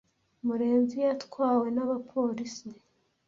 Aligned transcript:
Murenzi 0.45 0.97
yatwawe 1.05 1.67
n'abapolisi. 1.75 2.67